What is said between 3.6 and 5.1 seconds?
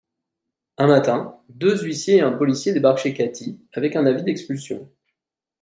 avec un avis d'expulsion.